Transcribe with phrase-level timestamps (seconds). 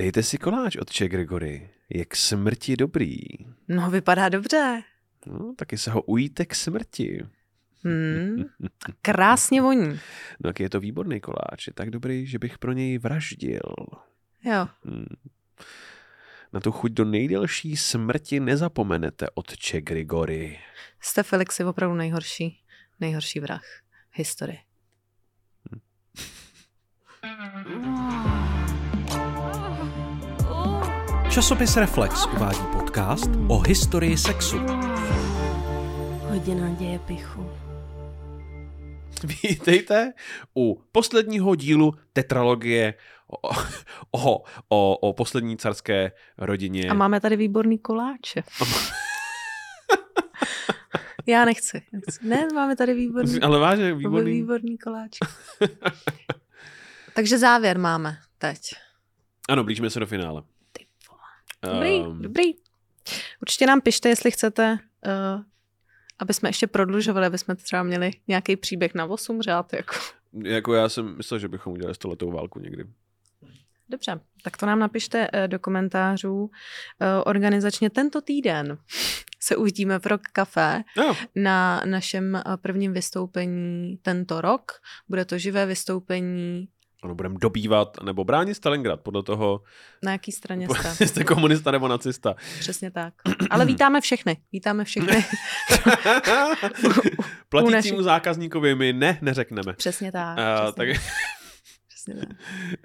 [0.00, 1.70] Dejte si koláč od Che Gregory.
[1.88, 3.16] Je k smrti dobrý.
[3.68, 4.82] No, vypadá dobře.
[5.26, 7.26] No, taky se ho ujíte k smrti.
[7.84, 8.44] Hmm.
[9.02, 9.88] Krásně voní.
[10.40, 11.66] No, tak je to výborný koláč.
[11.66, 13.60] Je tak dobrý, že bych pro něj vraždil.
[14.44, 14.68] Jo.
[14.84, 15.16] Hmm.
[16.52, 20.58] Na tu chuť do nejdelší smrti nezapomenete od Che Gregory.
[21.00, 22.60] Jste Felix je opravdu nejhorší,
[23.00, 23.64] nejhorší vrah
[24.10, 24.58] v historii.
[31.30, 34.58] Časopis Reflex uvádí podcast o historii sexu.
[36.20, 37.50] Hodina děje pichu.
[39.42, 40.12] Vítejte
[40.56, 42.94] u posledního dílu tetralogie
[43.42, 43.48] o,
[44.10, 46.90] o, o, o poslední carské rodině.
[46.90, 48.42] A máme tady výborný koláče.
[51.26, 51.82] Já nechci.
[52.22, 54.02] Ne, máme tady výborný, Ale vážně, výborný.
[54.02, 54.32] výborný.
[54.32, 55.18] výborný koláč.
[57.14, 58.60] Takže závěr máme teď.
[59.48, 60.42] Ano, blížíme se do finále.
[61.62, 62.44] Dobrý, Ehm, dobrý.
[63.42, 65.42] Určitě nám pište, jestli chcete, uh,
[66.18, 69.72] aby jsme ještě prodlužovali, aby jsme třeba měli nějaký příběh na 8 řád.
[69.72, 69.94] Jako.
[70.44, 72.84] Jako já jsem myslel, že bychom udělali stoletou válku někdy.
[73.88, 76.50] Dobře, tak to nám napište eh, do komentářů.
[77.00, 78.78] Eh, Organizačně tento týden
[79.40, 84.72] se uvidíme v Rock Café No, na našem prvním vystoupení tento rok.
[85.08, 86.68] Bude to živé vystoupení.
[87.02, 89.62] Ano, budeme dobývat nebo bránit Stalingrad, podle toho,
[90.02, 91.06] Na jaký straně jste?
[91.08, 92.34] jste komunista nebo nacista.
[92.58, 93.14] Přesně tak.
[93.50, 94.36] Ale vítáme všechny.
[94.52, 95.24] Vítáme všechny.
[97.48, 99.72] Platícímu zákazníkovi my ne, neřekneme.
[99.72, 100.38] Přesně tak.
[100.38, 101.02] Uh, přesně, tak,
[101.88, 102.28] přesně tak.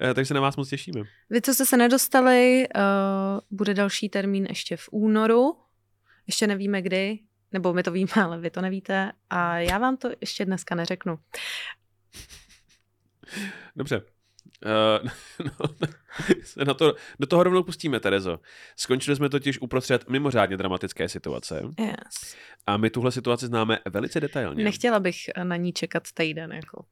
[0.02, 1.00] eh, takže se na vás moc těšíme.
[1.30, 2.80] Vy, co jste se nedostali, uh,
[3.50, 5.56] bude další termín ještě v únoru.
[6.26, 7.18] Ještě nevíme kdy,
[7.52, 9.12] nebo my to víme, ale vy to nevíte.
[9.30, 11.18] A já vám to ještě dneska neřeknu.
[13.76, 14.02] Dobře.
[14.66, 15.08] Uh,
[15.44, 15.68] no,
[16.42, 18.40] se na to, do toho rovnou pustíme, Terezo.
[18.76, 22.36] Skončili jsme totiž uprostřed mimořádně dramatické situace Yes.
[22.66, 24.64] a my tuhle situaci známe velice detailně.
[24.64, 26.52] Nechtěla bych na ní čekat týden.
[26.52, 26.84] Jako.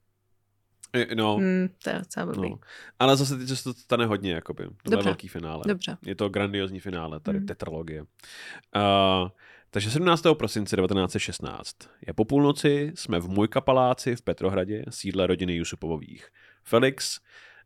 [0.93, 2.49] Eh, No, Hmm, to je docela blbý.
[2.49, 2.59] no.
[2.99, 4.63] Ale zase teď se to stane hodně, jakoby.
[4.63, 5.05] To je Dobře.
[5.05, 5.63] velký finále.
[5.67, 5.97] Dobře.
[6.05, 7.47] Je to grandiozní finále, tady Hmm.
[7.47, 8.01] tetralogie.
[8.01, 9.29] Uh,
[9.75, 10.23] takže 17.
[10.33, 11.75] prosince 1916
[12.07, 16.29] je po půlnoci, jsme v Mojka paláci v Petrohradě, sídle rodiny Jusupovových.
[16.63, 17.19] Felix,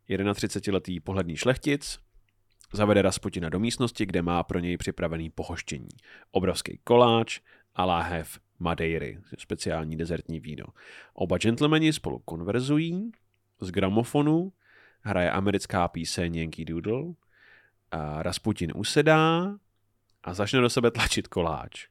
[0.09, 1.99] 31-letý pohledný šlechtic,
[2.73, 5.89] zavede Rasputina do místnosti, kde má pro něj připravený pohoštění.
[6.31, 7.39] Obrovský koláč
[7.75, 10.65] a láhev Madeiry, speciální dezertní víno.
[11.13, 13.11] Oba gentlemani spolu konverzují,
[13.61, 14.51] z gramofonu
[15.01, 17.03] hraje americká píseň Yankee Doodle,
[17.91, 19.55] a Rasputin usedá
[20.23, 21.87] a začne do sebe tlačit koláč.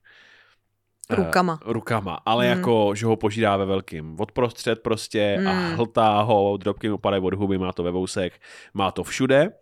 [1.11, 1.59] Eh, Rukama.
[1.65, 2.59] rukama, ale Mm.
[2.59, 4.21] jako, že ho požírá ve velkým.
[4.21, 5.75] Odprostřed prostě a Mm.
[5.77, 8.41] hltá ho, drobky mu padají od huby, má to ve vousech,
[8.75, 9.53] má to všude.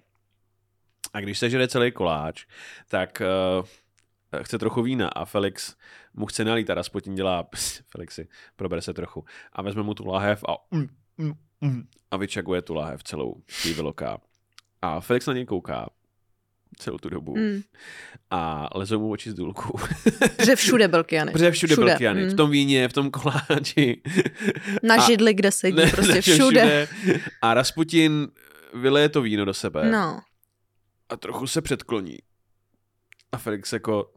[1.13, 2.45] A když se žere celý koláč,
[2.89, 3.23] tak
[3.61, 5.77] uh, chce trochu vína a Felix
[6.15, 7.47] mu chce nalít a Rasputin dělá,
[7.91, 10.87] Felixi, probere se trochu a vezme mu tu láhev a mm,
[11.19, 14.19] mm, mm, a vyčaguje tu láhev celou, vyloká.
[14.83, 15.87] A Felix na něj kouká
[16.79, 17.63] celou tu dobu Hmm.
[18.31, 19.79] a lezou mu oči z důlku.
[20.45, 21.33] Že všude byl kyanid.
[21.33, 21.87] Protože všude, všude.
[21.87, 22.25] byl kyany.
[22.25, 22.31] mm.
[22.31, 24.03] V tom víně, v tom koláči.
[24.83, 26.89] Na a- židli, kde sedí, Ne, prostě ne, všude.
[27.43, 28.29] A Rasputin
[28.75, 30.21] vyleje to víno do sebe No,
[31.09, 32.19] a trochu se předkloní.
[33.33, 34.13] A Felix jako,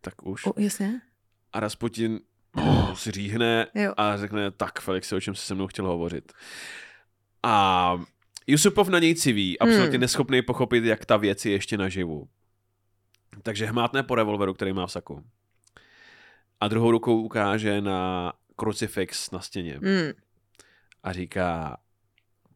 [0.00, 0.46] tak už.
[0.46, 1.00] o, jasně.
[1.52, 2.20] A Rasputin
[2.56, 3.92] oh, si říhne Jo.
[3.96, 6.32] a řekne, tak Felix, o čem se se mnou chtěl hovořit.
[7.42, 8.00] A
[8.46, 10.00] Jusupov na něj civí, absolutně Hmm.
[10.00, 12.28] neschopný pochopit, jak ta věc je ještě naživu.
[13.42, 15.24] Takže hmátne po revolveru, který má v saku.
[16.60, 20.12] A druhou rukou ukáže na krucifix na stěně Hmm.
[21.02, 21.76] a říká,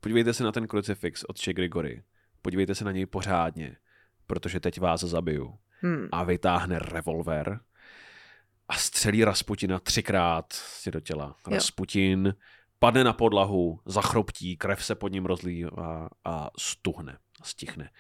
[0.01, 2.03] podívejte se na ten krucifix od Che Grigory.
[2.43, 3.77] Podívejte se na něj pořádně,
[4.27, 5.59] protože teď vás zabiju.
[5.81, 6.09] Hmm.
[6.13, 7.61] A vytáhne revolver
[8.69, 11.27] a střelí Rasputina třikrát si do těla.
[11.27, 11.55] Jo.
[11.55, 12.35] Rasputin
[12.79, 17.91] padne na podlahu, zachroptí, krev se pod ním rozlívá a stuhne, stichne.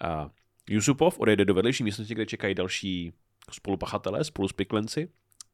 [0.00, 0.30] A
[0.70, 3.12] Yusupov odejde do vedlejší místnosti, kde čekají další
[3.52, 5.08] spolupachatelé spolu s piklenci.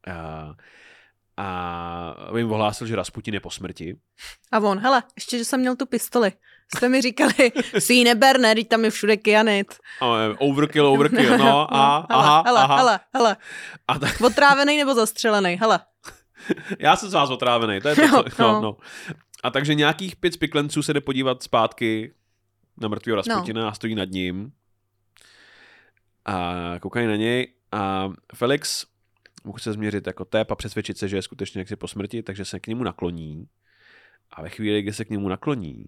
[0.06, 0.54] A,
[1.37, 3.96] a jim ohlásil, že Rasputin je po smrti.
[4.52, 6.32] A on, hele, ještě, že jsem měl tu pistoli.
[6.76, 9.75] Jste mi říkali, si ji neber, ne, teď tam je všude kyanit.
[10.38, 12.76] Overkill, overkill, no a aha, hele, aha.
[12.76, 13.37] hele, hele,
[13.88, 15.81] A tak, otrávený nebo zastřelený, hele.
[16.79, 18.61] Já jsem z vás otrávený, to je to, co, no, no.
[18.61, 18.76] no.
[19.43, 22.14] A takže nějakých pět spiklenců se jde podívat zpátky
[22.81, 23.69] na mrtvého Rasputina no.
[23.69, 24.52] a stojí nad ním.
[26.25, 28.87] A koukají na něj a Felix
[29.44, 32.44] mu chce změřit jako tep a přesvědčit se, že je skutečně jaksi po smrti, takže
[32.44, 33.49] se k němu nakloní.
[34.31, 35.87] A ve chvíli, kdy se k němu nakloní,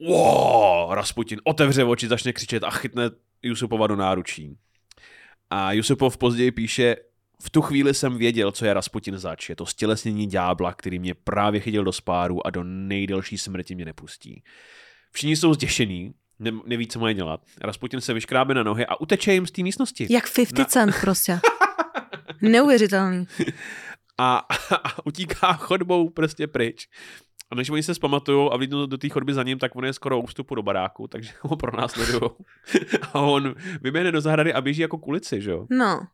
[0.00, 3.10] wow, Rasputin otevře oči, začne křičet a chytne
[3.42, 4.58] Jusupova do náručí.
[5.50, 6.96] A Jusupov později píše,
[7.42, 9.48] v tu chvíli jsem věděl, co je Rasputin zač.
[9.48, 13.84] Je to stělesnění ďábla, který mě právě chytil do spáru a do nejdelší smrti mě
[13.84, 14.42] nepustí.
[15.12, 17.40] Všichni jsou zděšení, ne, neví, co mají dělat.
[17.60, 20.06] Rasputin se vyškrábe na nohy a uteče jim z té místnosti.
[20.10, 21.40] Jak 50 cent prostě.
[22.42, 23.26] Neuvěřitelný.
[24.20, 24.46] A,
[24.84, 26.88] a utíká chodbou prostě pryč.
[27.50, 29.92] A než oni se zpamatují a vlídnou do té chodby za ním, tak on je
[29.92, 32.30] skoro u vstupu do baráku, takže ho pronásledují.
[33.12, 35.66] a on vyběhne do zahrady a běží jako kulici, že jo?
[35.70, 36.06] No.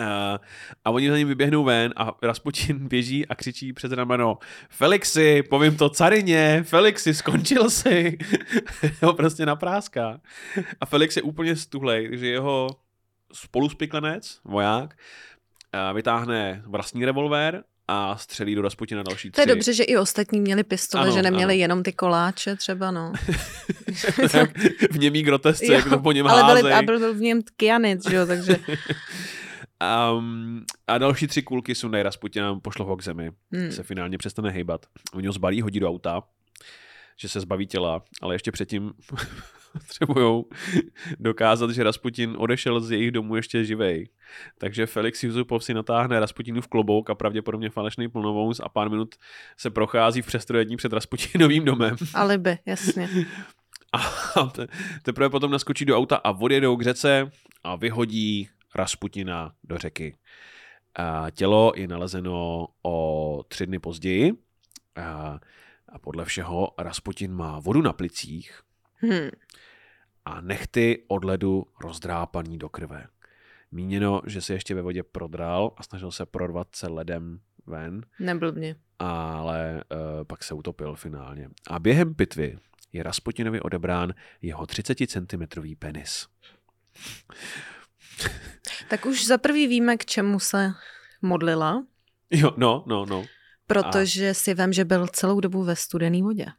[0.00, 0.38] Uh,
[0.84, 4.38] a oni za ním vyběhnou ven a Rasputin běží a křičí přes rameno
[4.70, 8.18] Felixi, povím to carině, Felixi, skončil si.
[9.02, 10.20] ho prostě napráská.
[10.80, 12.68] A Felix je úplně stuhlej, takže jeho
[13.32, 14.94] spoluspiklenec, voják,
[15.74, 19.42] uh, vytáhne vlastní revolver a střelí do Rasputina další tři.
[19.42, 21.60] To je dobře, že i ostatní měli pistole, Ano, že neměli ano.
[21.60, 23.12] jenom ty koláče třeba, no.
[24.90, 28.08] v němý grotesce, jak to po něm ale byli, a byl, byl v něm kyanit,
[28.10, 28.56] že jo, takže
[30.18, 33.30] Um, a další tři kulky sundají Rasputina, pošlo ho k zemi.
[33.52, 33.72] Hmm.
[33.72, 34.86] Se finálně přestane hejbat.
[35.14, 36.22] Oni ho zbalí, hodí do auta,
[37.16, 38.92] že se zbaví těla, ale ještě předtím
[39.72, 40.44] potřebují
[41.18, 44.08] dokázat, že Rasputin odešel z jejich domu ještě živej.
[44.58, 49.14] Takže Felix Yusupov si natáhne Rasputinův klobouk a pravděpodobně falešný plnovous a pár minut
[49.56, 51.96] se prochází v přestrojení před Rasputinovým domem.
[52.14, 53.08] alibi, jasně.
[53.92, 54.66] A te,
[55.02, 57.30] teprve potom naskočí do auta a odjedou k řece
[57.64, 60.16] a vyhodí Rasputina do řeky.
[61.32, 64.32] Tělo je nalezeno o tři dny později
[64.96, 65.40] a,
[66.00, 68.60] podle všeho Rasputin má vodu na plicích
[69.02, 69.30] Hm.
[70.24, 73.06] a nechty od ledu rozdrápaný do krve.
[73.72, 78.76] Míněno, že se ještě ve vodě prodral a snažil se prorvat se ledem ven, Neblbně.
[78.98, 81.48] ale uh, pak se utopil finálně.
[81.70, 82.58] A během pitvy
[82.92, 86.26] je Rasputinovi odebrán jeho 30 cm penis.
[88.88, 90.72] Tak už za prvý víme, k čemu se
[91.22, 91.84] modlila,
[92.30, 93.24] Jo, no, no, no.
[93.66, 96.46] protože si vím, že byl celou dobu ve studené vodě.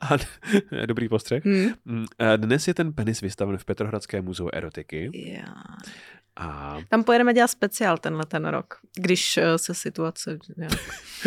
[0.00, 0.16] A,
[0.86, 1.44] dobrý postřeh.
[1.44, 1.68] Hm?
[1.84, 5.54] Mm, a Dnes je ten penis vystaven v Petrohradském muzeu erotiky Já.
[6.36, 10.38] a Tam pojedeme dělat speciál tenhle ten rok, když eh, se situace...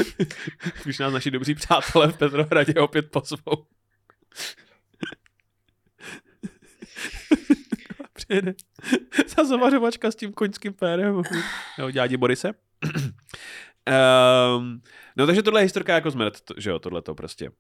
[0.83, 3.65] když nás naši dobří přátelé v Petrohradě opět pozvou.
[8.13, 8.53] Přijede
[9.35, 11.21] ta zavařovačka s tím koňským pérem.
[11.77, 12.51] Jo, dělá Borise.
[14.57, 14.81] um,
[15.17, 17.51] no takže tohle je historka jako zmrt, to- že jo, tohle to prostě.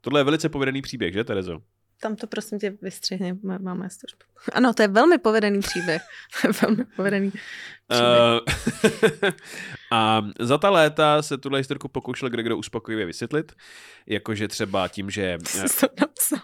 [0.00, 1.62] Tohle je velice povedený příběh, že Terezo?
[2.00, 4.24] Tam to prosím tě vystřihni, má- máme službu.
[4.52, 6.02] Ano, to je velmi povedený příběh.
[6.62, 7.48] Velmi povedený příběh.
[9.22, 9.30] Uh,
[9.92, 13.52] a za ta léta se tuhle historku pokoušel Gregor uspokojivě vysvětlit,
[14.06, 15.38] jakože třeba tím, že...
[15.46, 16.38] Jsi to napsal.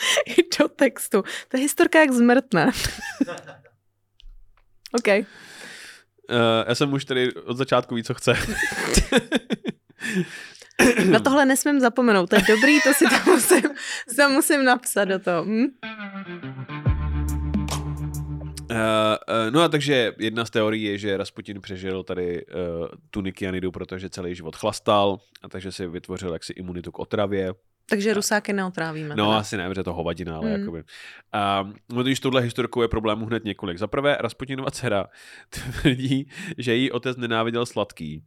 [0.26, 1.22] I do textu.
[1.48, 2.70] To je historka jak zmrtne.
[4.92, 5.08] OK.
[5.08, 5.24] Uh,
[6.68, 8.36] já jsem už tady od začátku ví, co chce.
[11.10, 12.30] Na tohle nesmím zapomenout.
[12.30, 13.62] To je dobrý, to si to musím,
[14.16, 15.44] to musím napsat do toho.
[15.44, 15.66] Hm?
[18.70, 23.44] Uh, uh, no a takže jedna z teorií je, že Rasputin přežil tady uh, tuniky
[23.44, 27.54] Janidu, protože celý život chlastal a takže si vytvořil jaksi imunitu k otravě.
[27.88, 29.08] Takže rusáky neotrávíme.
[29.08, 29.38] No teda.
[29.38, 30.54] asi ne, protože je to hovadina, ale Mm.
[30.54, 30.60] mm.
[30.60, 30.84] jakoby.
[31.32, 33.78] A no, když touhle historkou je problémů hned několik.
[33.78, 35.06] Za prvé, Rasputinova dcera
[35.50, 36.28] tvrdí,
[36.58, 38.24] že její otec nenáviděl sladký.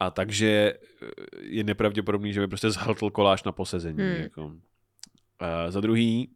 [0.00, 1.06] A takže eh,
[1.40, 3.98] je nepravděpodobný, že by prostě zhltl koláč na posezení.
[3.98, 4.22] Hmm.
[4.22, 4.52] Jako.
[5.38, 6.30] A za druhý,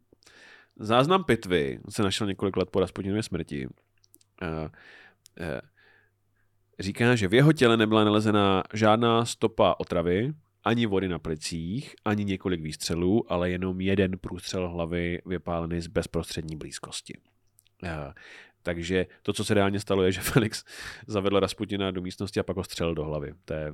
[0.79, 3.67] záznam pitvy se našel několik let po Rasputinově smrti.
[4.41, 4.69] A, a,
[6.79, 12.25] říká, že v jeho těle nebyla nalezena žádná stopa otravy, ani vody na plicích, ani
[12.25, 17.13] několik výstřelů, ale jenom jeden průstřel hlavy vypálený z bezprostřední blízkosti.
[17.89, 18.13] A,
[18.63, 20.63] takže to, co se reálně stalo, je, že Felix
[21.07, 23.33] zavedl Rasputina do místnosti a pak ho střelil do hlavy.
[23.45, 23.73] To je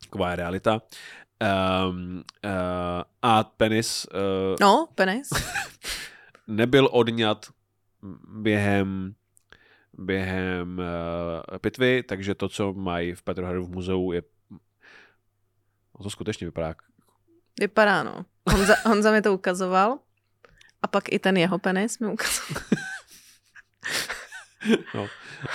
[0.00, 0.82] taková je realita.
[1.88, 5.28] Um, uh, a penis uh, No, penis.
[6.46, 7.46] nebyl odňat
[8.28, 9.14] během
[9.98, 14.22] během uh, pitvy, takže to, co mají v Petrohradu v muzeu, je
[15.98, 16.74] no to skutečně vypadá
[17.60, 18.24] Vypadá, no.
[18.50, 19.98] Honza, Honza mi to ukazoval.
[20.82, 22.62] A pak i ten jeho penis mi ukazoval.
[24.94, 25.06] no.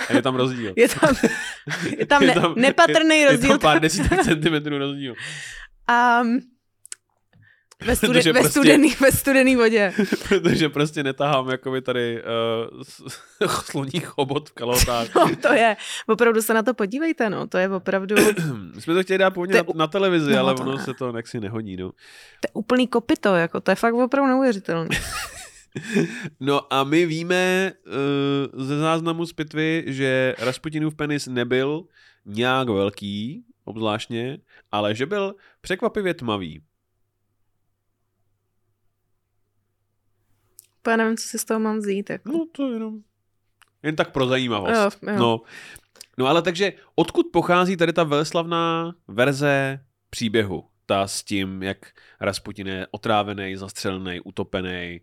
[0.08, 0.72] A je tam rozdíl.
[0.76, 1.14] Je tam,
[1.98, 3.44] je tam, ne, nepatrný je, rozdíl.
[3.46, 5.14] Je tam pár desítek centimetrů rozdíl.
[5.88, 6.22] A
[7.84, 9.92] Ve, studi- ve, prostě- studený, ve studený vodě.
[10.28, 12.22] protože prostě netahám jako by tady
[13.42, 15.14] uh, sloní chobot v kalotách.
[15.14, 15.76] No, to je,
[16.06, 18.22] opravdu se na to podívejte, no, to je opravdu, to
[18.74, 20.76] My jsme to chtěli dát původně To je na, na televizi, no, ale to ono
[20.76, 20.84] ne.
[20.84, 21.76] se to jaksi nehodí.
[21.76, 21.86] No.
[21.86, 24.88] je úplný kopito, jako, to je fakt opravdu neuvěřitelné.
[26.40, 31.84] No a my víme uh, ze záznamu z pitvy, že Rasputinův penis nebyl
[32.24, 34.38] nějak velký, obzvláštně,
[34.72, 36.62] ale že byl překvapivě tmavý.
[40.88, 42.10] Já nevím, co si z toho mám vzít.
[42.10, 42.28] Jako.
[42.28, 42.98] No to jenom...
[43.82, 45.02] Jen tak pro zajímavost.
[45.02, 45.18] Jo, jo.
[45.18, 45.40] No.
[46.18, 50.68] no ale takže odkud pochází tady ta veleslavná verze příběhu?
[50.86, 51.78] Ta s tím, jak
[52.20, 55.00] Rasputin je otrávený, zastřelený, utopený,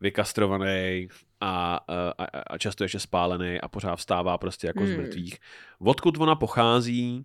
[0.00, 1.08] vykastrovaný
[1.40, 4.92] a, a, a často ještě spálený a pořád vstává prostě jako hmm.
[4.92, 5.38] z mrtvých.
[5.78, 7.24] Odkud ona pochází,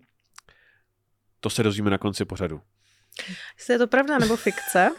[1.40, 2.60] to se dozvíme na konci pořadu.
[3.58, 4.90] Jestli je to pravda nebo fikce?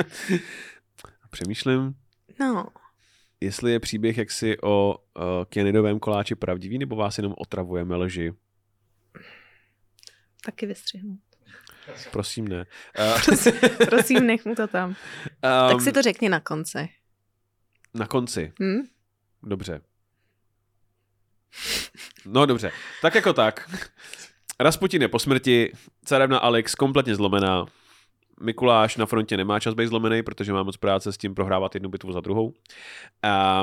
[1.30, 1.94] Přemýšlím,
[2.40, 2.66] No,
[3.40, 8.32] jestli je příběh jaksi o uh, kyanidovém koláči pravdivý, nebo vás jenom otravujeme lži.
[10.44, 11.18] taky vystřihnu.
[12.10, 12.66] Prosím ne.
[12.98, 13.36] Uh,
[13.88, 14.88] Prosím, nech mu to tam.
[14.88, 14.96] um,
[15.70, 16.88] tak si to řekni na konci.
[17.94, 18.52] Na konci.
[18.62, 18.80] Hm?
[19.42, 19.80] Dobře.
[22.26, 22.72] No dobře.
[23.02, 23.70] Tak jako tak.
[24.60, 25.72] Rasputin je po smrti,
[26.04, 27.66] carevna Alex kompletně zlomená,
[28.40, 31.88] Mikuláš na frontě nemá čas být zlomený, protože má moc práce s tím prohrávat jednu
[31.88, 32.52] bitvu za druhou.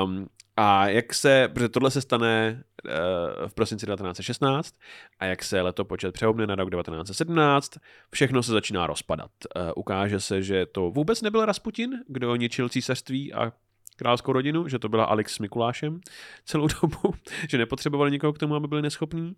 [0.04, 4.74] Um, a jak se, protože tohle se stane uh, v prosinci 1916
[5.18, 7.72] a jak se letopočet přehoupne na rok 1917,
[8.10, 9.30] všechno se začíná rozpadat.
[9.56, 13.52] Uh, ukáže se, že to vůbec nebyl Rasputin, kdo ničil císařství a
[13.96, 16.00] královskou rodinu, že to byla Alex s Mikulášem
[16.44, 17.14] celou dobu,
[17.48, 19.36] že nepotřebovali nikoho k tomu, aby byli neschopní.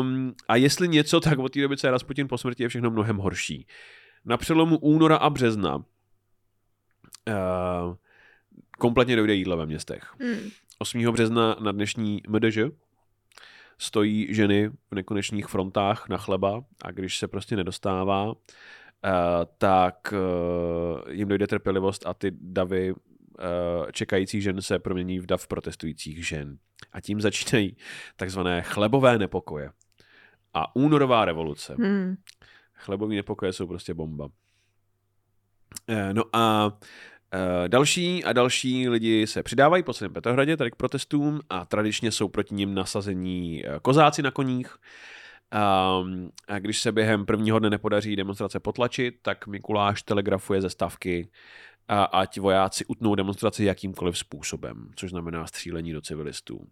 [0.00, 2.90] Um, a jestli něco, tak od té doby, co je Rasputin po smrti, je všechno
[2.90, 3.66] mnohem horší.
[4.24, 5.84] Na přelomu února a března uh,
[8.82, 10.14] kompletně dojde jídlo ve městech.
[10.22, 10.50] Hm.
[10.78, 11.12] 8.
[11.12, 12.58] března na dnešní MDŽ
[13.78, 18.34] stojí ženy v nekonečných frontách na chleba a když se prostě nedostává, uh,
[19.58, 22.98] tak uh, jim dojde trpělivost a ty davy uh,
[23.92, 26.58] čekajících žen se promění v dav protestujících žen.
[26.92, 27.76] A tím začínají
[28.16, 29.70] takzvané chlebové nepokoje.
[30.54, 31.74] A únorová revoluce.
[31.78, 32.16] Hm.
[32.74, 34.28] Chlebový nepokoje jsou prostě bomba.
[35.88, 36.86] Eh, No a eh,
[37.68, 42.28] další a další lidi se přidávají po celém Petrohradě tady k protestům a tradičně jsou
[42.28, 44.76] proti nim nasazení eh, kozáci na koních.
[46.02, 51.28] Um, a když se během prvního dne nepodaří demonstrace potlačit, tak Mikuláš telegrafuje ze stavky,
[51.88, 56.66] a ať vojáci utnou demonstraci jakýmkoliv způsobem, což znamená střílení do civilistů.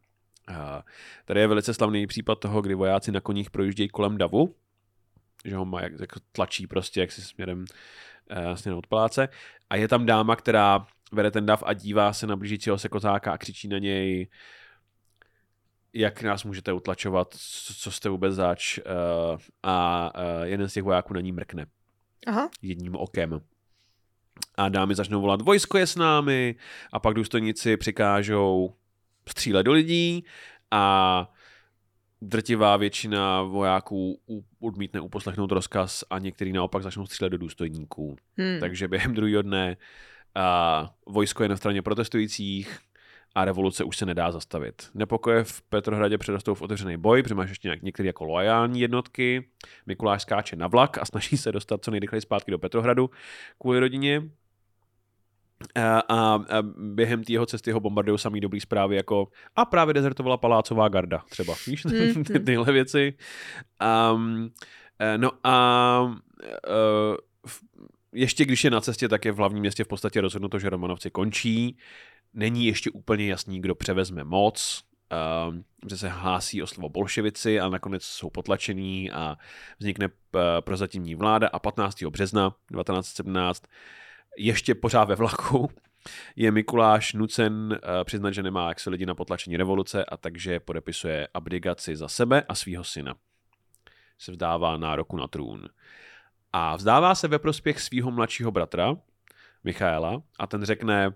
[0.49, 0.85] A
[1.25, 4.55] tady je velice slavný případ toho, kdy vojáci na koních projíždějí kolem davu,
[5.45, 7.65] že ho má jak, jak tlačí prostě jaksi směrem,
[8.31, 9.29] uh, směrem od paláce.
[9.71, 13.33] A je tam dáma, která vede ten dav a dívá se na blížícího se kozáka
[13.33, 14.29] a křičí na něj,
[15.93, 17.35] jak nás můžete utlačovat,
[17.79, 18.79] co, jste vůbec zač.
[18.79, 21.67] Uh, a uh, jeden z těch vojáků na ní mrkne
[22.27, 22.51] Aha.
[22.63, 23.41] jedním okem.
[24.57, 26.55] A dámy začnou volat, vojsko je s námi,
[26.93, 28.75] a pak důstojníci přikážou
[29.29, 30.25] střílet do lidí
[30.71, 31.33] a
[32.23, 34.21] drtivá většina vojáků
[34.61, 38.17] odmítne uposlechnout rozkaz a některý naopak začnou střílet do důstojníků.
[38.41, 38.61] Hm.
[38.61, 39.77] Takže během druhého dne
[40.35, 42.79] a vojsko je na straně protestujících
[43.35, 44.91] a revoluce už se nedá zastavit.
[44.95, 49.49] Nepokoje v Petrohradě přerostou v otevřený boj, protože máš ještě nějak- některé jako loajální jednotky.
[49.87, 53.11] Mikuláš skáče na vlak a snaží se dostat co nejrychleji zpátky do Petrohradu
[53.59, 54.23] kvůli rodině.
[55.75, 56.39] A, a,
[56.77, 61.23] během té jeho cesty ho bombardují samý dobrý zprávy jako a právě dezertovala palácová garda
[61.31, 61.55] třeba.
[61.67, 62.25] Víš, Mhm.
[62.33, 63.15] ty, tyhle věci.
[64.15, 64.51] Um,
[64.99, 67.17] eh, no a uh,
[68.13, 71.11] ještě když je na cestě, tak je v hlavním městě v podstatě rozhodnuto, že Romanovci
[71.11, 71.77] končí.
[72.35, 74.85] Není ještě úplně jasný, kdo převezme moc,
[75.49, 79.37] um, že se hlásí o slovo bolševici a nakonec jsou potlačení a
[79.79, 80.09] vznikne
[80.61, 82.03] prozatímní vláda a 15.
[82.03, 83.63] března 1917
[84.39, 85.71] ještě pořád ve vlaku
[86.37, 90.61] je Mikuláš nucen uh, přiznat, že nemá jak se lidi na potlačení revoluce a takže
[90.61, 93.15] podepisuje abdigaci za sebe a svého syna.
[94.19, 95.69] Se vzdává nároku na trůn.
[96.53, 98.97] A vzdává se ve prospěch svého mladšího bratra,
[99.65, 101.11] Michaela, a ten řekne,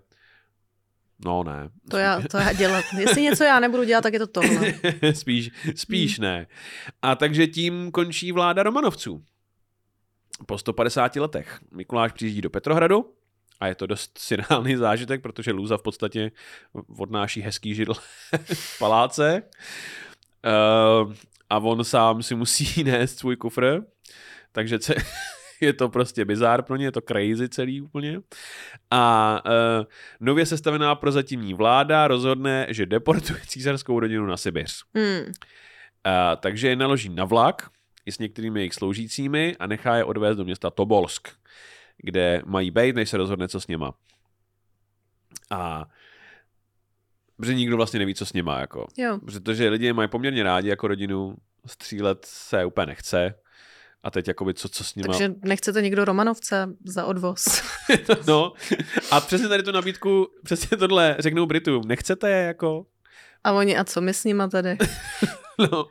[1.25, 1.69] no ne.
[1.89, 2.85] To já, to já dělat.
[2.99, 4.73] Jestli něco já nebudu dělat, tak je to tohle.
[5.13, 6.47] spíš, spíš ne.
[7.01, 9.23] A takže tím končí vláda Romanovců.
[10.45, 11.59] Po 150 letech.
[11.71, 13.13] Mikuláš přijíždí do Petrohradu
[13.59, 16.31] a je to dost synální zážitek, protože Lůza v podstatě
[16.97, 17.93] odnáší hezký židl
[18.43, 19.41] v paláce.
[20.45, 21.13] Uh,
[21.49, 23.81] a on sám si musí nést svůj kufr,
[24.51, 24.95] takže ce-
[25.61, 28.19] je to prostě bizár pro ně, je to crazy celý úplně.
[28.91, 29.85] A uh,
[30.19, 34.83] nově sestavená prozatímní vláda rozhodne, že deportuje císařskou rodinu na Sibiř.
[34.95, 35.25] Hmm.
[35.25, 35.31] Uh,
[36.39, 37.69] takže je naloží na vlak
[38.05, 41.29] i s některými jejich sloužícími a nechá je odvést do města Tobolsk,
[41.97, 43.93] kde mají být, než se rozhodne, co s něma.
[45.49, 45.85] A
[47.37, 48.87] protože nikdo vlastně neví, co s nima, jako.
[48.97, 49.19] Jo.
[49.25, 51.35] Protože lidi mají poměrně rádi jako rodinu,
[51.65, 53.33] střílet se úplně nechce.
[54.03, 55.07] A teď jakoby co, co s nima...
[55.07, 57.45] Takže nechcete někdo Romanovce za odvoz.
[58.27, 58.53] no.
[59.11, 61.83] A přesně tady tu nabídku, přesně tohle řeknou Britům.
[61.87, 62.85] Nechcete je jako?
[63.43, 64.77] A oni, a co my s nima tady?
[65.71, 65.87] no.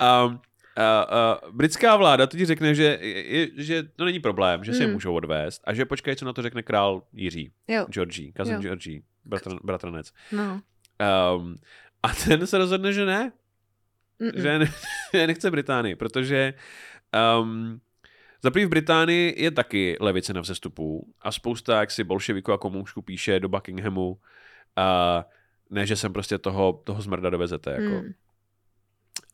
[0.00, 0.38] A,
[0.76, 4.86] a, a, britská vláda ti řekne, že, je, že to není problém, že se je
[4.86, 4.94] Hmm.
[4.94, 7.86] můžou odvést a že počkej, co na to řekne král Jiří, Jo.
[7.90, 8.60] Georgie, cousin Jo.
[8.60, 10.12] Georgie, bratr, bratranec.
[10.32, 10.60] No.
[11.36, 11.56] Um,
[12.02, 13.32] a ten se rozhodne, že ne,
[14.20, 14.40] Mm-mm.
[14.40, 14.72] že ne,
[15.26, 16.54] nechce Británii, protože
[17.42, 17.80] um,
[18.42, 23.40] za v Británii je taky levice na vzestupu a spousta jaksi bolševiků a komoušků píše
[23.40, 24.16] do Buckinghamu, uh,
[25.70, 27.70] ne, že sem prostě toho, toho zmrda dovezete.
[27.70, 27.94] Jako.
[27.94, 28.12] Hmm.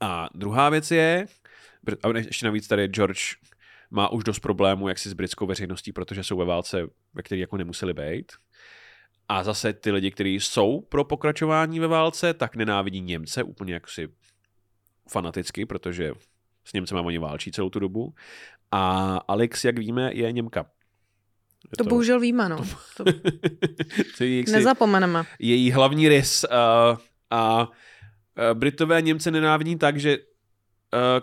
[0.00, 1.26] A druhá věc je,
[2.02, 3.34] a ještě navíc tady George
[3.90, 7.56] má už dost problémů jaksi s britskou veřejností, protože jsou ve válce, ve které jako
[7.56, 8.32] nemuseli být.
[9.28, 14.08] A zase ty lidi, kteří jsou pro pokračování ve válce, tak nenávidí Němce úplně jaksi
[15.08, 16.12] fanaticky, protože
[16.64, 18.14] s Němcema oni válčí celou tu dobu.
[18.70, 20.66] A Alex, jak víme, je Němka.
[21.64, 22.56] Je To bohužel víme, no.
[22.96, 23.04] To
[24.18, 25.24] to je jaksi nezapomeneme.
[25.38, 26.44] její hlavní rys.
[26.44, 26.98] Uh,
[27.30, 27.68] a
[28.54, 30.24] Britové a Němce nenávidí tak, že uh,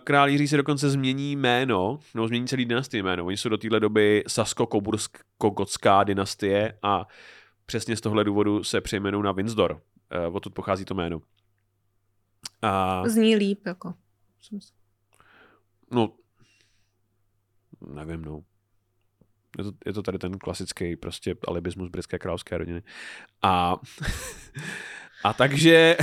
[0.03, 3.25] král Jiří se dokonce změní jméno, no změní celý dynastii jméno.
[3.25, 7.07] Oni jsou do téhle doby Sasko-Kobursko-Gotská dynastie a
[7.65, 9.81] přesně z tohle důvodu se přejmenou na Windsor.
[10.27, 11.21] Uh, odtud pochází to jméno.
[12.61, 13.93] A, Zní líp, jako.
[15.91, 16.13] No,
[17.87, 18.43] nevím, no.
[19.57, 22.83] Je to, je to tady ten klasický prostě alibismus britské královské rodiny.
[23.41, 23.75] A,
[25.23, 25.97] a takže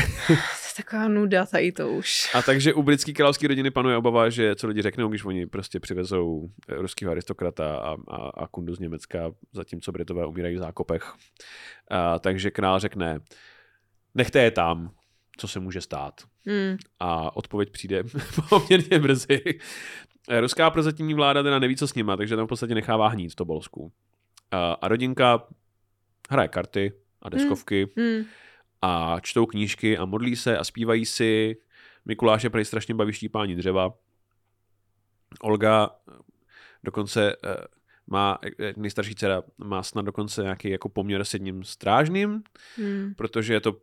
[0.76, 2.34] taková nuda tady to už.
[2.34, 5.80] A takže u britské královské rodiny panuje obava, že co lidi řeknou, když oni prostě
[5.80, 11.12] přivezou eh, ruského aristokrata a, a, a kundu z Německa, zatímco Britové umírají v zákopech.
[11.90, 13.18] A, takže král řekne,
[14.14, 14.90] nechte je tam,
[15.36, 16.20] co se může stát.
[16.46, 16.76] Hmm.
[17.00, 18.02] A odpověď přijde
[18.48, 19.58] poměrně brzy.
[20.28, 23.32] Eh, Ruská prozatímní vláda teda neví, co s nima, takže tam v podstatě nechává hnít
[23.32, 23.92] v Tobolsku.
[24.50, 25.46] A, a rodinka
[26.30, 26.92] hraje karty
[27.22, 28.24] a deskovky Hmm.
[28.82, 31.56] A čtou knížky a modlí se a zpívají si.
[32.04, 33.94] Mikuláše prej strašně baví štípání dřeva.
[35.40, 36.12] Olga eh,
[36.84, 37.56] dokonce eh,
[38.06, 42.42] má, eh, nejstarší dcera má snad dokonce nějaký jako poměr s jedním strážným,
[42.76, 43.14] Hmm.
[43.14, 43.76] protože je to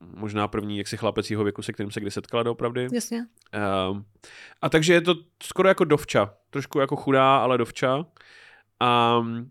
[0.00, 2.88] možná první jaksi chlapec jeho věku, se kterým se kdy setkala doopravdy.
[2.92, 3.26] Jasně.
[3.90, 4.04] Um,
[4.62, 6.34] a takže je to skoro jako dovča.
[6.50, 8.06] Trošku jako chudá, ale dovča.
[8.80, 9.50] A, um,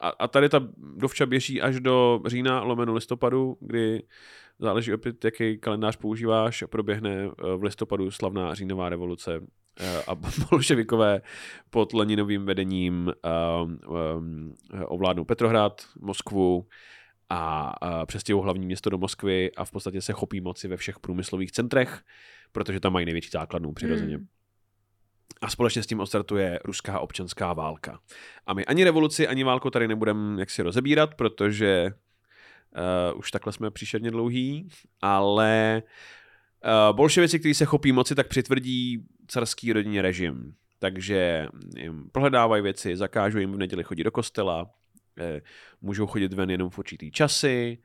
[0.00, 4.02] a, a tady ta dovča běží až do října lomeno listopadu, kdy
[4.58, 9.40] záleží opět, jaký kalendář používáš, proběhne eh, v listopadu slavná říjnová revoluce
[9.80, 10.14] eh, a
[10.50, 11.22] bolševikové
[11.70, 13.12] pod Leninovým vedením
[13.64, 13.78] um,
[14.16, 14.54] um,
[14.86, 16.66] ovládnou Petrohrad, Moskvu
[17.28, 20.98] a, a přestěhují hlavní město do Moskvy a v podstatě se chopí moci ve všech
[20.98, 22.02] průmyslových centrech,
[22.52, 24.16] protože tam mají největší základnu přirozeně.
[24.16, 24.26] Hmm.
[25.42, 28.00] A společně s tím odstartuje ruská občanská válka.
[28.46, 31.92] A my ani revoluci, ani válku tady nebudeme jaksi rozebírat, protože
[33.12, 34.68] uh, už takhle jsme příšerně dlouhý,
[35.00, 35.82] ale
[36.64, 40.54] uh, bolševici, kteří se chopí moci, tak přitvrdí carský rodině režim.
[40.78, 44.70] Takže jim prohledávají věci, zakážou jim v neděli chodit do kostela,
[45.18, 45.40] eh,
[45.80, 47.78] můžou chodit ven jenom v určitý časy,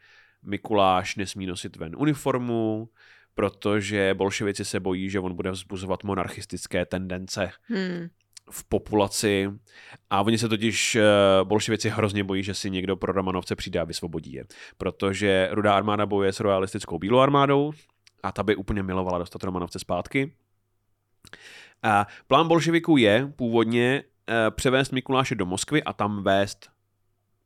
[0.43, 2.89] Mikuláš nesmí nosit ven uniformu,
[3.37, 8.07] protože bolševici se bojí, že on bude vzbuzovat monarchistické tendence Hmm.
[8.51, 9.49] v populaci
[10.09, 11.03] a oni se totiž, eh,
[11.43, 14.45] bolševici hrozně bojí, že si někdo pro Romanovce přijde a vysvobodí je,
[14.77, 17.71] protože rudá armáda bojuje s royalistickou bílou armádou
[18.23, 20.33] a ta by úplně milovala dostat Romanovce zpátky.
[21.83, 26.69] A plán bolševiků je původně eh, převést Mikuláše do Moskvy a tam vést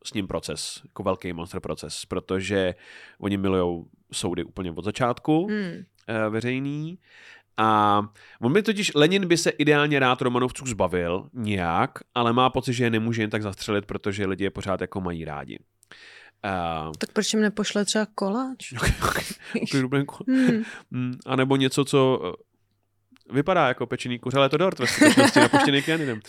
[0.06, 2.76] s ním proces, jako velký monster proces, protože
[3.20, 5.84] oni milují soudy úplně od začátku Hmm.
[6.08, 7.00] eh, veřejný.
[7.58, 8.02] A
[8.42, 12.84] on by totiž, Lenin by se ideálně rád Romanovců zbavil nějak, ale má pocit, že
[12.84, 15.60] je nemůže jen tak zastřelit, protože lidi je pořád jako mají rádi.
[16.46, 18.74] Uh, Tak proč jim nepošle třeba koláč?
[20.28, 20.64] Hmm.
[20.92, 24.88] Mm, a nebo něco, co eh, vypadá jako pečený kuře, ale je to dort ve
[24.88, 26.20] skutečnosti napuštěný kyanidem.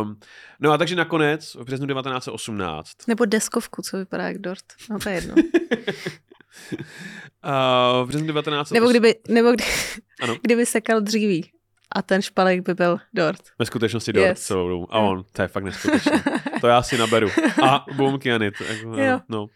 [0.00, 0.20] Um,
[0.60, 4.64] no a takže nakonec v březnu 1918 Nebo deskovku, co vypadá jak dort.
[4.90, 5.34] No to je jedno.
[6.72, 6.80] uh,
[8.04, 9.64] v březnu 1918 Nebo kdyby, nebo kdy,
[10.22, 10.36] Ano.
[10.42, 11.50] kdyby sekal dříví
[11.92, 13.40] a ten špalek by byl dort.
[13.58, 14.40] Ve skutečnosti Dort Yes.
[14.40, 14.94] celou dobu.
[14.94, 16.22] A on, to je fakt neskutečné.
[16.60, 17.28] to já si naberu.
[17.64, 18.54] A boom, kyanit.
[18.60, 19.20] Jako, Jo.
[19.28, 19.46] no.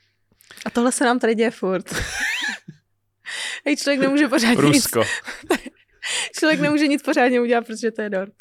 [0.66, 1.94] A tohle se nám tady děje furt.
[3.66, 5.02] Hej, člověk nemůže pořádně nic, Rusko.
[6.38, 8.32] člověk nemůže nic pořádně udělat, protože to je dort.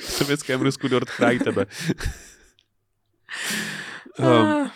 [0.00, 1.66] V sovětském Rusku Dort chrání tebe.
[4.18, 4.70] um,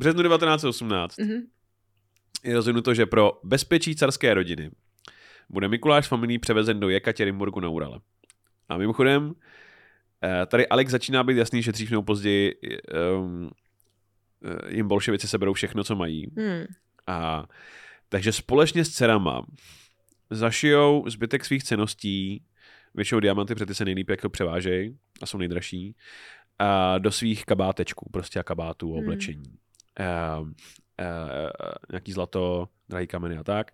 [0.00, 1.40] březnu 1918 mhm.
[2.44, 4.70] je rozhodnuto, že pro bezpečí carské rodiny
[5.50, 8.00] bude Mikuláš familií převezen do Jekatěrinburgu na Urale.
[8.68, 9.34] A mimochodem,
[10.24, 12.54] eh, tady Alex začíná být jasný, že dřív nebo později
[13.20, 13.50] um,
[14.68, 16.26] jim bolševici seberou všechno, co mají.
[16.36, 16.64] Hmm.
[17.06, 17.46] A
[18.08, 19.46] takže společně s dcerama
[20.30, 22.44] zašijou zbytek svých ceností,
[22.94, 25.96] většinou diamanty, protože ty se nejlíp jako převážejí a jsou nejdražší,
[26.58, 29.56] a do svých kabátečků, prostě a kabátů, Hmm.
[29.98, 30.44] A, a,
[31.90, 33.70] nějaký zlato, drahý kameny a tak,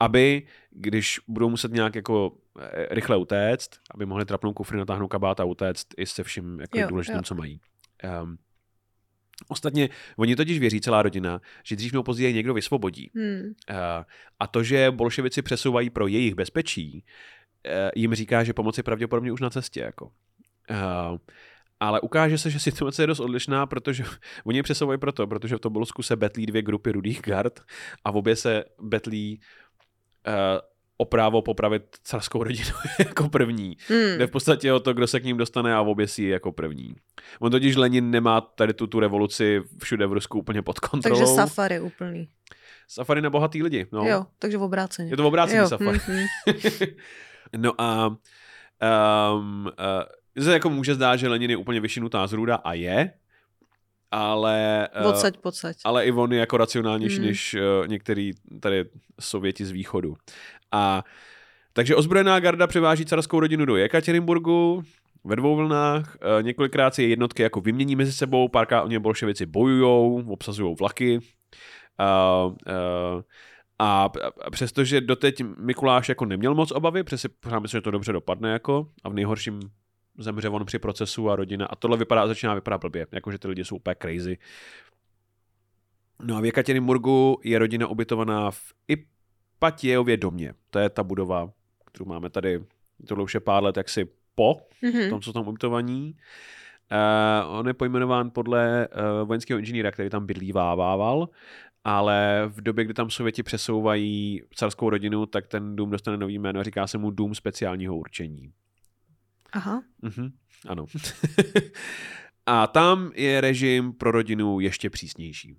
[0.00, 5.40] aby, když budou muset nějak jako eh, rychle utéct, aby mohli trapnout kufry, natáhnout kabát
[5.40, 7.22] a utéct i se vším jako Jo, důležitým, jo.
[7.22, 7.60] co mají.
[8.22, 8.38] Um,
[9.48, 13.10] ostatně, oni totiž věří, celá rodina, že dřív nebo později je někdo vysvobodí.
[13.14, 13.52] Hmm.
[13.70, 14.04] Eh,
[14.40, 17.04] A to, že bolševici přesouvají pro jejich bezpečí,
[17.64, 19.80] eh, jim říká, že pomoc je pravděpodobně už na cestě.
[19.80, 20.12] Jako.
[20.70, 21.18] Eh,
[21.80, 24.04] Ale ukáže se, že situace je dost odlišná, protože
[24.44, 27.60] oni je přesouvají proto, protože v Tobolsku se betlí dvě grupy rudých gard
[28.04, 29.40] a v obě se betlí
[30.26, 30.60] eh,
[30.96, 33.76] o právo popravit carskou rodinu jako první.
[33.88, 34.18] Hmm.
[34.18, 36.94] Jde v podstatě o to, kdo se k ním dostane a oběsí je jako první.
[37.40, 41.18] On totiž Lenin nemá tady tu, tu revoluci všude v Rusku úplně pod kontrolou.
[41.18, 42.28] Takže safari úplný.
[42.88, 43.86] Safari na bohatý lidi.
[43.92, 44.04] No.
[44.08, 45.12] Jo, takže v obráceně.
[45.12, 45.98] Je to v obrácený jo, safari.
[45.98, 46.86] hm, hm.
[47.56, 48.06] no a
[49.36, 49.72] um, uh,
[50.38, 53.12] se jako může zdát, že Lenin je úplně vyšinutá zrůda a je,
[54.10, 55.76] ale, uh, Odsaď, pocať.
[55.84, 57.24] ale i on je jako racionálnější Mm.
[57.26, 58.84] než uh, některý tady
[59.20, 60.16] Sověti z východu.
[60.72, 61.04] A
[61.72, 64.82] takže ozbrojená garda převáží carskou rodinu do Jekatěrinburgu
[65.24, 68.98] ve dvou vlnách, uh, několikrát si je jednotky jako vymění mezi sebou, párkrát o ně
[69.00, 71.18] bolševici bojujou, obsazují vlaky.
[71.18, 73.22] Uh, uh,
[73.78, 74.10] a,
[74.44, 77.04] a přestože doteď Mikuláš jako neměl moc obavy,
[77.40, 79.60] pořád myslím, že to dobře dopadne jako a v nejhorším
[80.22, 83.64] zemře on při procesu a rodina a tohle vypadá, začíná vypadat blbě, jakože ty lidi
[83.64, 84.38] jsou úplně crazy.
[86.22, 90.54] No a v Jekatěrinburgu je rodina ubytovaná v Ipatějově domě.
[90.70, 91.50] To je ta budova,
[91.86, 92.64] kterou máme tady,
[93.08, 95.10] tohle už je pár let jaksi po Mhm.
[95.10, 96.16] tom, co tam ubytovaní.
[97.46, 101.28] Uh, on je pojmenován podle uh, vojenského inženýra, který tam bydlí Vával,
[101.84, 106.60] ale v době, kdy tam Sověti přesouvají carskou rodinu, tak ten dům dostane nový jméno
[106.60, 108.52] a říká se mu dům speciálního určení.
[109.52, 109.82] Aha.
[110.02, 110.32] Mhm,
[110.68, 110.86] ano.
[112.46, 115.56] a tam je režim pro rodinu ještě přísnější.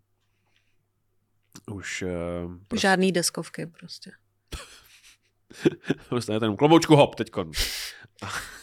[1.71, 2.09] Už uh,
[2.67, 4.11] prostě Žádný deskovky prostě.
[6.11, 7.51] dostane ten kloboučku hop teďkon.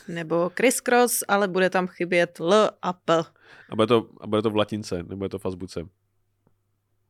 [0.09, 3.25] Nebo crisscross, ale bude tam chybět L a P.
[3.71, 5.88] A bude to, a bude to v latince, nebo je to v azbuce.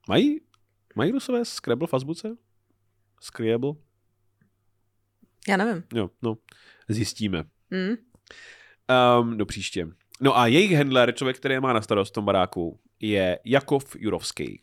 [0.08, 0.40] Mají,
[0.94, 2.36] mají rusové Scrabble v azbuce?
[3.20, 3.72] Scrabble?
[5.48, 5.84] Já nevím.
[5.94, 6.36] Jo, no,
[6.88, 7.44] zjistíme.
[7.74, 7.96] Hm?
[9.20, 9.88] Um, do příště.
[10.20, 14.62] No a jejich handler, člověk, který má na starost v tom baráku, je Jakov Jurovský.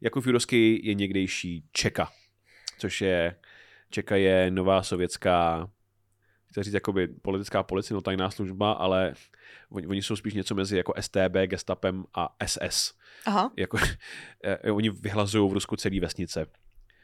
[0.00, 2.10] Jakov Jurovský je někdejší Čeka,
[2.78, 3.36] což je,
[3.90, 5.70] Čeka je nová sovětská,
[6.52, 9.14] chci říct, jakoby politická policie, no tajná služba, ale
[9.70, 12.94] oni, oni jsou spíš něco mezi jako STB, Gestapem a SS.
[13.26, 13.52] Aha.
[13.56, 13.78] Jako,
[14.44, 16.46] eh, oni vyhlazují v Rusku celý vesnice.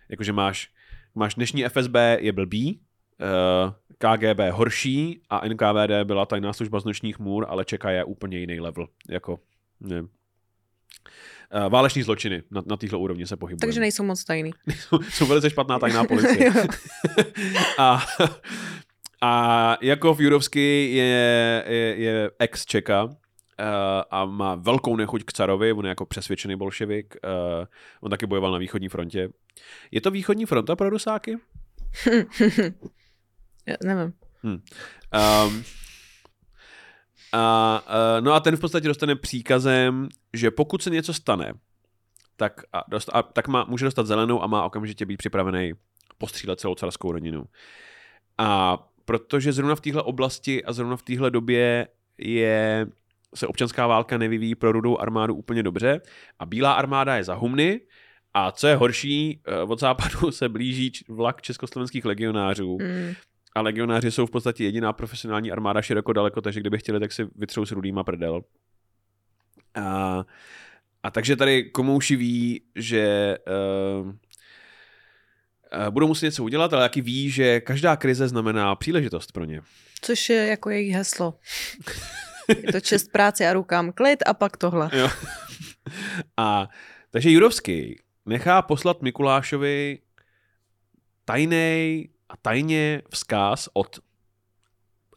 [0.08, 0.70] Jakože máš,
[1.14, 2.80] máš dnešní FSB je blbý,
[3.98, 8.60] KGB horší a NKVD byla tajná služba z nočních můr, ale čeká je úplně jiný
[8.60, 8.88] level.
[9.08, 9.38] Jako,
[9.80, 10.02] ne.
[11.50, 13.60] Eh, Váleční zločiny na, na téhle úrovni se pohybují.
[13.60, 14.50] Takže nejsou moc tajný.
[15.10, 16.52] jsou velice špatná tajná policie.
[17.78, 18.06] a,
[19.22, 23.12] a Jakov Jurovský je, je, je ex-Čeka uh,
[24.10, 27.16] a má velkou nechuť k carovi, on je jako přesvědčený bolševik,
[28.00, 29.28] on taky bojoval na východní frontě.
[29.90, 31.36] Je to východní fronta pro Rusáky?
[33.68, 34.12] Já nevím.
[34.42, 35.64] Um,
[37.32, 41.52] a, uh, no a ten v podstatě dostane příkazem, že pokud se něco stane,
[42.36, 45.72] tak, a dost, a, tak má, může dostat zelenou a má okamžitě být připravený
[46.18, 47.44] postřílet celou carskou rodinu.
[48.38, 52.86] A protože zrovna v téhle oblasti a zrovna v téhle době je
[53.34, 56.00] se občanská válka nevyvíjí pro rudou armádu úplně dobře
[56.38, 57.80] a bílá armáda je za humny
[58.34, 63.14] a co je horší, eh, od západu se blíží vlak československých legionářů Hm.
[63.58, 67.26] A legionáři jsou v podstatě jediná profesionální armáda široko daleko, takže kdyby chtěli, tak si
[67.36, 68.42] vytřou s rudýma prdel.
[69.74, 70.24] A,
[71.02, 73.36] a takže tady komouši ví, že
[74.04, 74.12] uh,
[75.90, 79.60] Budou muset něco udělat, ale taky ví, že každá krize znamená příležitost pro ně.
[80.00, 81.38] Což je jako jejich heslo.
[82.48, 84.90] Je to čest práci a rukám klid a pak tohle.
[84.92, 85.08] Jo.
[86.36, 86.68] A
[87.10, 89.98] takže Jurovský nechá poslat Mikulášovi
[91.24, 93.98] tajnej a tajně vzkaz od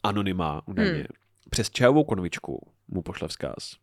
[0.03, 0.91] anonyma údajně.
[0.91, 1.05] Hmm.
[1.49, 3.75] Přes čajovou konvičku mu pošle vzkaz.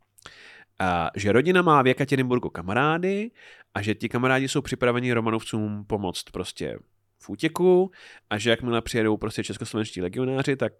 [0.78, 3.30] A že rodina má v Jekatěrinburgu kamarády
[3.74, 6.78] a že ti kamarádi jsou připraveni Romanovcům pomoct prostě
[7.18, 7.90] v útěku
[8.30, 10.72] a že jakmile přijedou prostě českoslovenští legionáři, tak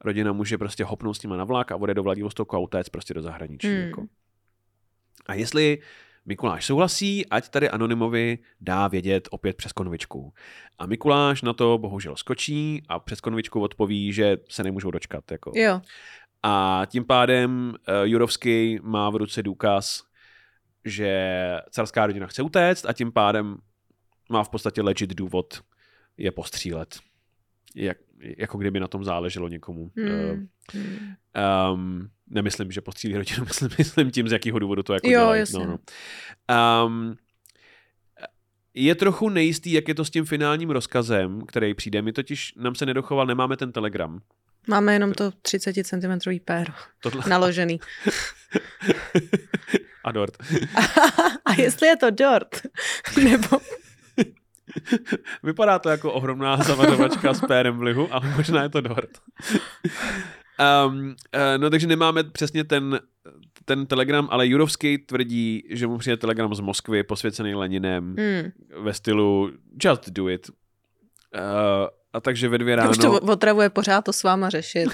[0.00, 3.14] rodina může prostě hopnout s nima na vlak a odejde do Vladivostoku a utéct prostě
[3.14, 3.68] do zahraničí.
[3.68, 3.86] Hmm.
[3.86, 4.06] Jako.
[5.26, 5.78] A jestli
[6.26, 10.32] Mikuláš souhlasí, ať tady Anonymovi dá vědět opět přes konvičku.
[10.78, 15.30] A Mikuláš na to bohužel skočí a přes konvičku odpoví, že se nemůžou dočkat.
[15.30, 15.52] Jako.
[15.54, 15.80] Jo.
[16.42, 20.04] A tím pádem uh, Jurovský má v ruce důkaz,
[20.84, 21.36] že
[21.70, 23.56] carská rodina chce utéct a tím pádem
[24.30, 25.60] má v podstatě legit důvod
[26.16, 27.09] je postřílet.
[27.74, 29.90] Jak, jako kdyby na tom záleželo někomu.
[29.96, 30.48] Hmm.
[31.36, 35.20] Uh, um, nemyslím, že postřílí rodinu, myslím, myslím tím, z jakého důvodu to jako Jo,
[35.20, 35.40] dělají.
[35.40, 35.66] jasně.
[35.66, 35.78] No,
[36.50, 36.86] no.
[36.86, 37.16] Um,
[38.74, 42.02] je trochu nejistý, jak je to s tím finálním rozkazem, který přijde.
[42.02, 44.20] My totiž, nám se nedochoval, nemáme ten telegram.
[44.68, 47.22] Máme jenom to 30 cm péro Tohle...
[47.28, 47.80] naložený.
[50.04, 50.36] A dort.
[51.44, 52.62] a jestli je to dort,
[53.24, 53.60] nebo
[55.42, 59.10] Vypadá to jako ohromná zavařovačka s pérem v lihu, ale možná je to dort.
[60.86, 61.14] Um, uh,
[61.56, 63.00] no takže nemáme přesně ten,
[63.64, 68.50] ten telegram, ale Jurovský tvrdí, že mu přijde telegram z Moskvy posvěcený Leninem hmm.
[68.84, 69.50] ve stylu
[69.84, 70.50] just do it.
[70.50, 70.54] Uh,
[72.12, 72.90] a takže ve dvě ráno...
[72.90, 74.88] už to otravuje pořád to s váma řešit.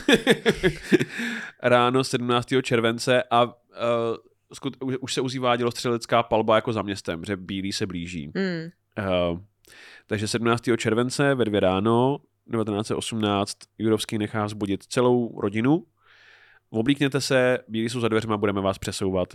[1.62, 2.48] ráno 17.
[2.62, 3.50] července a uh,
[4.52, 8.32] skut, už, se uzývá dělostřelecká palba jako za městem, že bílý se blíží.
[8.36, 8.70] Hmm.
[9.32, 9.38] Uh,
[10.06, 10.62] takže 17.
[10.76, 12.18] července ve dvě ráno
[12.52, 15.86] 1918 Jurovský nechá zbudit celou rodinu.
[16.70, 19.34] Oblíkněte se, bílí jsou za dveřma, budeme vás přesouvat.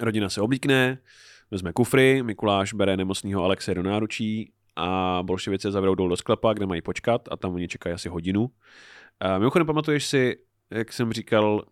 [0.00, 0.98] Rodina se oblíkne,
[1.50, 6.66] vezme kufry, Mikuláš bere nemocného Alexe do náručí a bolševice zavedou dolů do sklepa, kde
[6.66, 8.50] mají počkat a tam oni čekají asi hodinu.
[9.20, 10.36] A mimochodem pamatuješ si,
[10.70, 11.64] jak jsem říkal,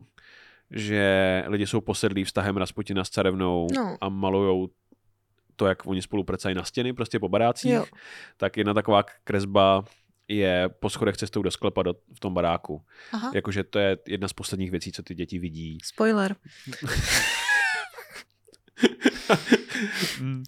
[0.70, 3.96] že lidi jsou posedlí vztahem Rasputina s carevnou No.
[4.00, 4.68] a malujou
[5.62, 7.84] to, jak oni spolu prcají na stěny, prostě po barácích, Jo.
[8.36, 9.84] tak jedna taková kresba
[10.28, 12.82] je po schodech cestou do sklepa do, v tom baráku.
[13.12, 13.30] Aha.
[13.34, 15.78] Jakože to je jedna z posledních věcí, co ty děti vidí.
[15.84, 16.36] Spoiler.
[20.20, 20.42] Mm.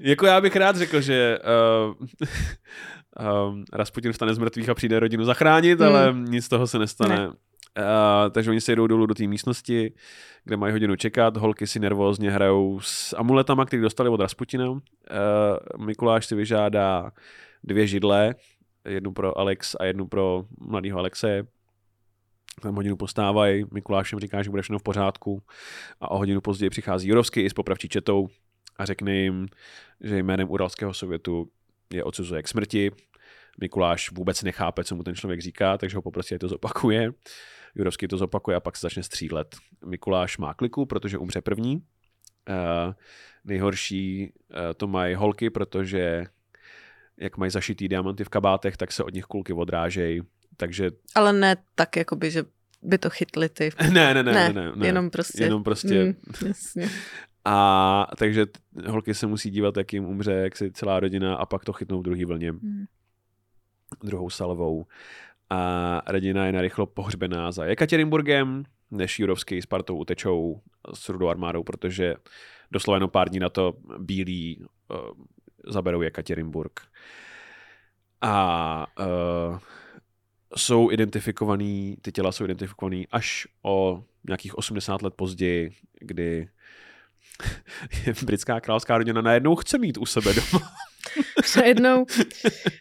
[0.00, 1.38] jako já bych rád řekl, že
[1.88, 1.94] uh,
[3.50, 5.88] um, Rasputin vstane z mrtvých a přijde rodinu zachránit, Hmm.
[5.88, 7.16] ale nic z toho se nestane.
[7.16, 7.32] Ne.
[7.76, 9.92] Uh, takže oni se jdou dolů do té místnosti,
[10.44, 14.70] kde mají hodinu čekat, holky si nervózně hrajou s amuletama, který dostali od Rasputina.
[14.70, 14.80] Uh,
[15.86, 17.12] Mikuláš si vyžádá
[17.64, 18.34] dvě židle,
[18.88, 21.46] jednu pro Alex a jednu pro mladého Alexe.
[22.62, 25.42] Tam hodinu postávají, Mikuláš jim říká, že bude všechno v pořádku
[26.00, 28.28] a o hodinu později přichází Jurovský i s popravčí četou
[28.76, 29.46] a řekne jim,
[30.00, 31.48] že jménem Uralského sovětu
[31.92, 32.90] je odsuzuje k smrti.
[33.60, 37.10] Mikuláš vůbec nechápe, co mu ten člověk říká, takže ho poprosí, ať to zopakuje.
[37.76, 39.56] Jurovský to zopakuje a pak se začne střílet.
[39.86, 41.76] Mikuláš má kliku, protože umře první.
[41.76, 42.94] Uh,
[43.44, 46.24] nejhorší uh, to mají holky, protože
[47.16, 50.22] jak mají zašitý diamanty v kabátech, tak se od nich kulky odrážejí.
[50.56, 52.44] Takže Ale ne tak, jakoby, že
[52.82, 53.70] by to chytli ty.
[53.92, 55.44] ne, ne, ne, Ne, ne, ne, jenom prostě.
[55.44, 56.04] Jenom prostě.
[56.04, 56.14] Mm,
[56.48, 56.88] jasně.
[57.44, 58.46] A takže
[58.86, 62.00] holky se musí dívat, jak jim umře, jak si celá rodina a pak to chytnou
[62.00, 62.84] v druhý vlně, Mm.
[64.04, 64.86] druhou salvou.
[65.50, 70.60] A rodina je narychlo pohřbená za Jekatěrinburgem, než Jurovský s partou utečou
[70.94, 72.14] s rudou armádou, protože
[72.70, 74.98] doslova jenom pár dní na to bílí uh,
[75.66, 76.80] zaberou Jekatěrinburg.
[78.20, 79.58] A uh,
[80.56, 86.48] jsou identifikovaný, ty těla jsou identifikovaný až o nějakých 80 let později, kdy
[88.24, 90.72] britská královská rodina najednou chce mít u sebe doma.
[91.56, 92.06] Najednou,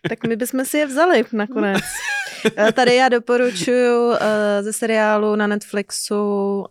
[0.10, 1.84] tak my bychom si je vzali nakonec.
[2.58, 4.16] Eh, Tady já doporučuji uh,
[4.62, 6.16] ze seriálu na Netflixu
[6.60, 6.66] uh,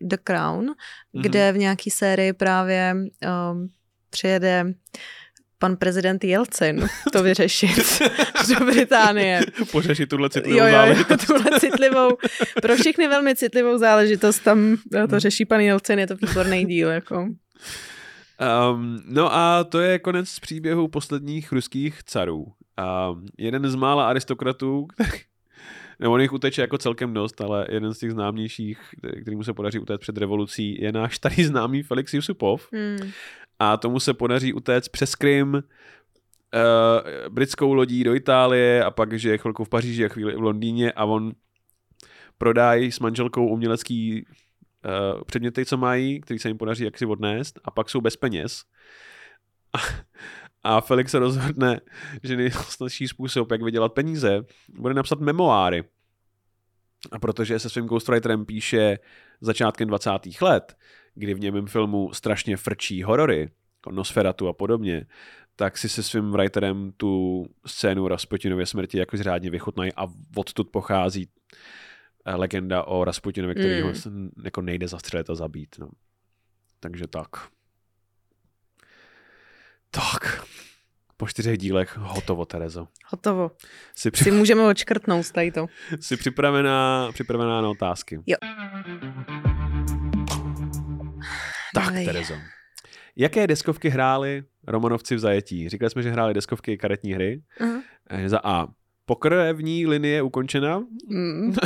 [0.00, 0.64] The Crown,
[1.12, 1.22] Mhm.
[1.22, 2.94] kde v nějaký sérii právě
[3.52, 3.68] um,
[4.10, 4.64] přijede
[5.58, 8.02] pan prezident Jelcin to vyřešit
[8.58, 9.40] do Británie.
[9.72, 11.26] Pořešit tuhle citlivou Jo, jo, jo, záležitost.
[11.26, 12.08] tuhle citlivou,
[12.62, 16.88] pro všechny velmi citlivou záležitost, tam eh, to řeší pan Jelcin, je to výborný díl,
[16.88, 17.28] jako.
[18.72, 22.46] Um, no a to je konec příběhu posledních ruských carů.
[22.78, 25.10] Um, jeden z mála aristokratů, který,
[26.00, 28.80] nebo on jich uteče jako celkem dost, ale jeden z těch známějších,
[29.22, 32.68] který mu se podaří utéct před revolucí, je náš starý známý Felix Yusupov.
[32.72, 33.10] Hmm.
[33.58, 35.60] a tomu se podaří utéct přes Krym, uh,
[37.28, 40.92] britskou lodí do Itálie a pak že je chvilku v Paříži a chvíli v Londýně
[40.92, 41.32] a on
[42.38, 47.70] prodají s manželkou umělecký uh, předměty, co mají, který se jim podaří jaksi odnést a
[47.70, 48.62] pak jsou bez peněz.
[49.72, 49.78] A,
[50.62, 51.80] a Felix se rozhodne,
[52.22, 54.44] že nejsnadší způsob, jak vydělat peníze,
[54.78, 55.84] bude napsat memoáry.
[57.12, 58.98] A protože se svým ghostwriterem píše
[59.40, 60.10] začátkem 20.
[60.40, 60.76] let,
[61.14, 65.06] kdy v němém filmu strašně frčí horory, jako Nosferatu a podobně,
[65.56, 71.28] tak si se svým writerem tu scénu Rasputinově smrti jako řádně vychutnají a odtud pochází
[72.24, 73.88] eh, legenda o Rasputinovi, který Mm.
[73.88, 73.92] ho
[74.44, 75.76] jako nejde zastřelit a zabít.
[75.78, 75.88] No.
[76.80, 77.28] Takže tak.
[79.90, 80.44] Tak.
[81.16, 82.86] Po čtyřech dílech hotovo, Terezo.
[83.06, 83.50] Hotovo.
[83.94, 85.66] Jsi, při, Si můžeme odškrtnout tady to.
[86.00, 88.20] jsi připravená, připravená na otázky?
[88.26, 88.36] Jo.
[91.74, 92.04] Tak, Dávej.
[92.06, 92.34] Terezo.
[93.16, 95.68] Jaké deskovky hráli Romanovci v zajetí?
[95.68, 97.42] Říkali jsme, že hráli deskovky karetní hry.
[98.10, 98.66] Eh, Za A.
[99.06, 100.78] Pokrevní linie ukončena.
[101.08, 101.54] Mm.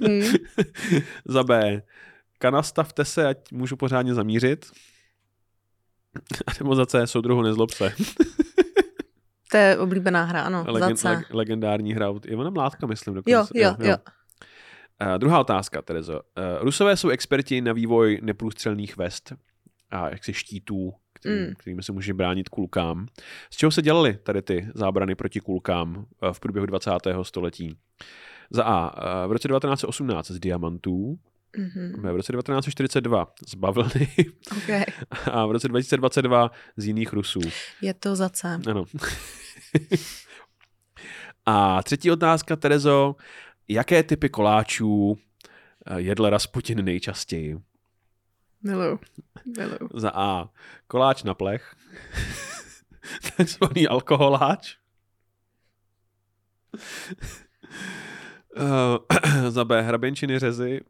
[0.00, 0.22] Mm.
[1.24, 1.82] Za B.
[2.38, 4.66] Kanastavte se, ať můžu pořádně zamířit.
[6.46, 7.06] A nebo za C.
[7.06, 7.92] Soudruhu nezlob se.
[9.50, 10.64] To je oblíbená hra, ano.
[10.68, 11.34] Legend, za leg, C.
[11.34, 12.10] legendární hra.
[12.10, 13.14] od Ivana Mládka, myslím.
[13.14, 13.30] Dokonce.
[13.32, 13.96] Jo, jo, jo.
[15.12, 16.12] Uh, druhá otázka, Terezo.
[16.12, 16.20] Uh,
[16.60, 19.32] Rusové jsou experti na vývoj neprůstřelných vest
[19.90, 21.54] a jaksi štítů, který, Mm.
[21.54, 23.06] kterými se může bránit kulkám.
[23.50, 26.90] Z čeho se dělaly tady ty zábrany proti kulkám uh, v průběhu 20.
[27.22, 27.76] století?
[28.50, 29.26] Za A.
[29.26, 31.18] V roce 1918 z diamantů,
[31.58, 32.02] Mhm.
[32.02, 32.12] B.
[32.12, 34.08] v roce 1942 z bavlny
[34.62, 34.84] Okay.
[35.32, 37.40] a v roce 2022 z jiných Rusů.
[37.80, 38.60] Je to za C.
[38.70, 38.84] Ano.
[41.46, 43.16] a třetí otázka, Terezo.
[43.68, 45.18] Jaké typy koláčů
[45.86, 47.58] eh, jedl Rasputin nejčastěji?
[48.62, 48.98] Miluju.
[49.58, 49.88] Miluju.
[49.94, 50.48] Za A.
[50.86, 51.74] Koláč na plech.
[53.36, 54.76] Takzvaný alkoholáč.
[58.56, 59.82] Eh, za B.
[59.82, 60.80] Hraběnčiny řezy.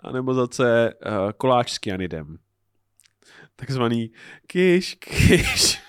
[0.00, 0.64] A nebo za C.
[0.64, 0.92] eh,
[1.36, 2.38] Koláč s kyanidem.
[3.56, 4.10] Takzvaný
[4.46, 5.78] kyš, kyš.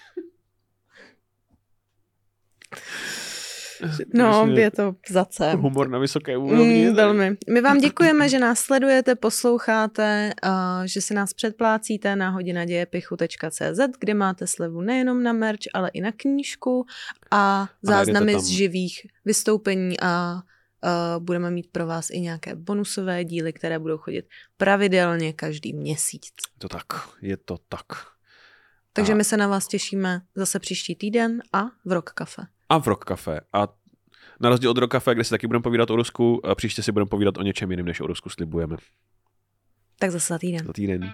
[4.13, 5.51] No, je to za C.
[5.53, 6.87] Humor na vysoké úrovni.
[6.87, 7.37] Mm, velmi.
[7.49, 14.13] My vám děkujeme, že nás sledujete, posloucháte, a že si nás předplácíte na hodinadějepichu.cz, kde
[14.13, 16.85] máte slevu nejenom na merch, ale i na knížku
[17.31, 20.41] a záznamy najdete z živých vystoupení a, a
[21.19, 24.25] budeme mít pro vás i nějaké bonusové díly, které budou chodit
[24.57, 26.23] pravidelně každý měsíc.
[26.23, 26.85] Je to tak,
[27.21, 27.85] je to tak.
[28.93, 32.41] Takže A- my se na vás těšíme zase příští týden a v Rock Cafe.
[32.69, 33.39] A v Rock Cafe.
[33.53, 33.67] A
[34.39, 36.91] na rozdíl od Rock Cafe, kde si taky budeme povídat o Rusku, a příště si
[36.91, 38.77] budeme povídat o něčem jiném, než o Rusku slibujeme.
[39.99, 40.65] Tak zase za týden.
[40.65, 41.13] Za týden.